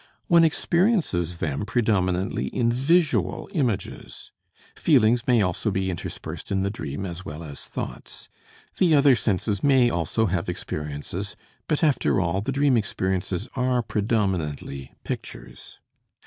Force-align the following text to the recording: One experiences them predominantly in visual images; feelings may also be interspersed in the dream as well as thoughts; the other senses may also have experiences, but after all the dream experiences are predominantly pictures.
One 0.25 0.43
experiences 0.43 1.37
them 1.37 1.63
predominantly 1.63 2.47
in 2.47 2.71
visual 2.71 3.47
images; 3.53 4.31
feelings 4.75 5.27
may 5.27 5.43
also 5.43 5.69
be 5.69 5.91
interspersed 5.91 6.51
in 6.51 6.63
the 6.63 6.71
dream 6.71 7.05
as 7.05 7.23
well 7.23 7.43
as 7.43 7.65
thoughts; 7.65 8.27
the 8.79 8.95
other 8.95 9.15
senses 9.15 9.63
may 9.63 9.91
also 9.91 10.25
have 10.25 10.49
experiences, 10.49 11.35
but 11.67 11.83
after 11.83 12.19
all 12.19 12.41
the 12.41 12.51
dream 12.51 12.77
experiences 12.77 13.47
are 13.55 13.83
predominantly 13.83 14.91
pictures. 15.03 15.79